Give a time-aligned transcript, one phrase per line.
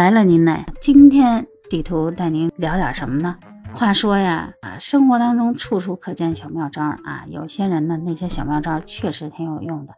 [0.00, 3.36] 来了，您嘞，今天地图带您聊点什么呢？
[3.74, 7.26] 话说呀，啊，生活当中处处可见小妙招啊。
[7.28, 9.92] 有些人呢，那些小妙招确实挺有用的，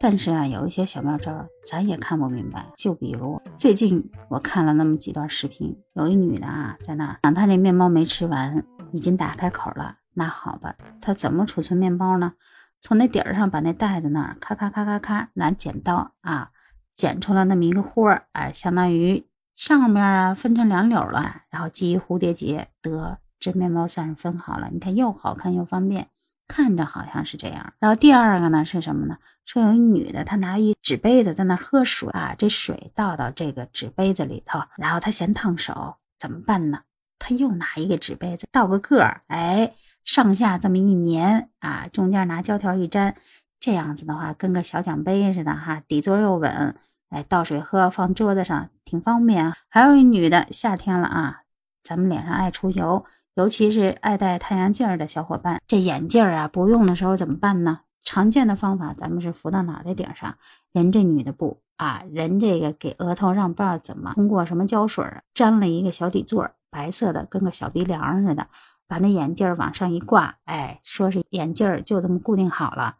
[0.00, 2.66] 但是啊，有一些小妙招咱也看不明白。
[2.76, 9.98] 就比如最近我看了那么几段视频，有一女的啊，在那儿，她这面包没吃完，已经打开口了。
[10.14, 12.32] 那好吧，她怎么储存面包呢？
[12.80, 16.50] 从那底儿上把那袋子那儿咔咔咔咔咔拿剪刀啊，
[16.96, 19.24] 剪出了那么一个豁儿，哎，相当于。
[19.56, 24.68] 上面啊分成两绺了，然后系蝴蝶结，得这面包算是分好了。
[24.72, 26.08] 你看又好看又方便，
[26.48, 27.72] 看着好像是这样。
[27.78, 29.16] 然后第二个呢是什么呢？
[29.44, 36.80] 说有一女的，她拿一纸杯子在那喝水啊，这水倒到这个纸杯子里头，然后她嫌烫手，怎么办呢？
[37.18, 39.72] 她又拿一个纸杯子倒个个儿，哎，
[40.04, 43.14] 上下这么一粘啊，中间拿胶条一粘，
[43.60, 46.74] 这样子的话跟个小奖杯似的哈，底座又稳。
[47.14, 49.56] 哎，倒水喝，放桌子上挺方便啊。
[49.68, 51.42] 还有一女的，夏天了啊，
[51.84, 57.82] 咱们脸上爱出油，尤其是爱戴太阳镜的小伙伴，这眼镜啊不用的时候怎么办呢？
[58.02, 60.34] 常见的方法，咱们是扶到脑袋顶上。
[60.72, 65.04] 人这女的不啊，人这个给额头上不知道怎么通过什么胶水
[65.34, 68.48] 粘了一个小底座，白色的，跟个小鼻梁似的，
[68.88, 72.96] 把那眼镜往上一挂，哎，说是眼镜就这么固定好了。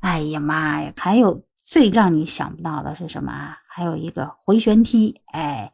[0.00, 1.44] 哎呀妈呀，还有。
[1.64, 3.58] 最让你想不到的是什么啊？
[3.66, 5.72] 还有一个回旋踢，哎，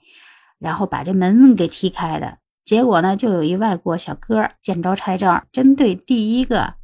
[0.58, 6.74] 然后把这门给踢开的结果呢，就有一外国小哥见招拆招，针对第一个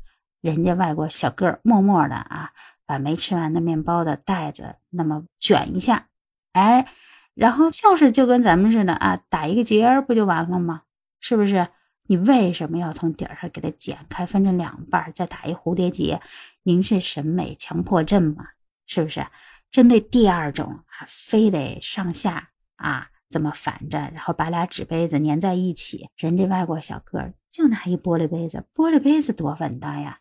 [0.40, 2.50] 人家外国小哥，默默的啊，
[2.84, 6.08] 把没吃完的面包的袋子那么卷一下，
[6.52, 6.88] 哎，
[7.34, 10.82] 然后就是就跟咱们似的啊，打一个结儿不就完了吗？
[11.20, 11.68] 是不是？
[12.08, 16.20] 你为什么要从底儿上给它剪开，分成两半，再打一蝴蝶结？
[16.62, 18.44] 您是审美强迫症吗？
[18.86, 19.26] 是不是
[19.70, 26.08] 针对第二种啊，非得上下啊这么反着，然后把俩纸杯子粘在一起？
[26.16, 30.20] 人家外国小哥就拿一玻璃杯子，玻璃杯子多稳当呀，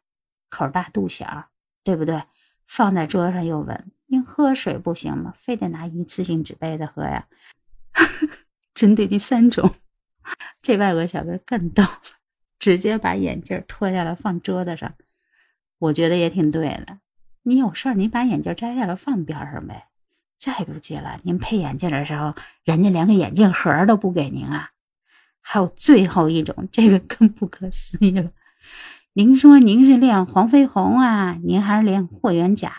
[0.50, 1.50] 口大肚小，
[1.84, 2.24] 对不对？
[2.68, 3.92] 放在桌上又稳。
[4.08, 5.34] 您喝水不行吗？
[5.38, 7.28] 非得拿一次性纸杯子喝呀？
[8.74, 9.76] 针对第三种，
[10.62, 11.84] 这外国小哥更逗，
[12.58, 14.96] 直接把眼镜脱下来放桌子上，
[15.78, 17.00] 我觉得也挺对的。
[17.48, 19.86] 你有事儿，你把眼镜摘下来放边上呗。
[20.40, 22.34] 再不济了，您配眼镜的时候，
[22.64, 24.72] 人家连个眼镜盒都不给您啊。
[25.42, 28.32] 还有最后一种，这个更不可思议了。
[29.14, 32.74] 您说您是练黄飞鸿啊，您还是练霍元甲？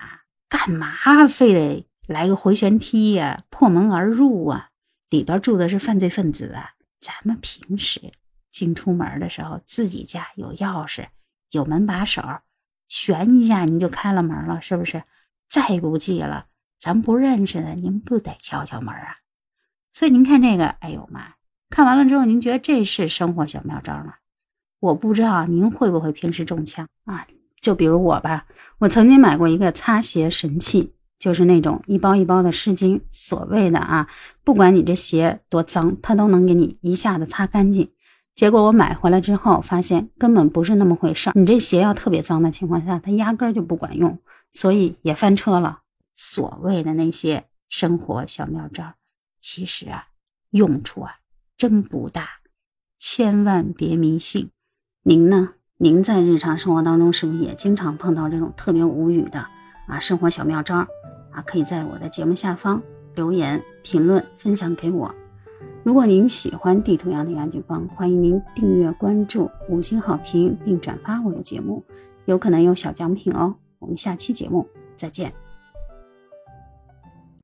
[0.49, 0.89] 干嘛
[1.29, 3.45] 非得来个回旋踢呀？
[3.51, 4.71] 破门而入啊？
[5.11, 6.73] 里边住的是犯罪分子啊？
[6.99, 8.01] 咱们平时
[8.51, 11.07] 进出门的时候，自己家有钥匙，
[11.53, 12.21] 有门把手。
[12.89, 15.03] 旋一下你就开了门了，是不是？
[15.49, 16.47] 再不济了，
[16.79, 19.19] 咱不认识的，您不得敲敲门啊？
[19.93, 21.35] 所以您看这个，哎呦妈！
[21.71, 24.15] 看完了之后，您觉得这是生活小妙招吗？
[24.81, 27.27] 我不知道您会不会平时中枪啊？
[27.61, 28.47] 就比如我吧，
[28.79, 34.09] 我曾经买过一个擦鞋神器，就是那种一包一包的湿巾，所谓的啊，
[34.45, 37.91] 不管你这鞋多脏，它都能给你一下子擦干净。
[38.37, 41.33] 结果我买回来之后，发现根本不是那么回事儿。
[41.35, 44.19] 你这鞋要特别脏的情况下，它压根儿就不管用，
[44.53, 45.81] 所以也翻车了。
[46.15, 48.93] 所谓的那些生活小妙招，
[49.41, 50.09] 其实啊，
[50.51, 51.13] 用处啊
[51.57, 52.29] 真不大，
[52.99, 54.51] 千万别迷信。
[55.03, 55.55] 您呢？
[55.79, 59.47] 您在日常生活当中是不是也经常碰到这种特别无语的
[59.89, 60.77] 啊生活小妙招
[61.33, 61.43] 啊？
[61.47, 62.83] 可以在我的节目下方
[63.15, 65.15] 留言评论分享给我。
[65.87, 71.81] 如果您喜欢地图上的杨景芳，欢迎您订阅、关注、五星好评并转发我的节目，
[72.25, 73.55] 有可能有小奖品哦。
[73.79, 75.33] 我们下期节目再见。